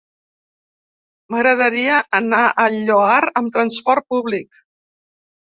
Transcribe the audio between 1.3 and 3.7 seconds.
M'agradaria anar al Lloar amb